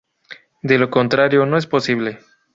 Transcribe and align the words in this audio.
De 0.63 0.79
lo 0.79 0.89
contrario 0.89 1.45
no 1.45 1.57
es 1.57 1.67
posible. 1.67 2.17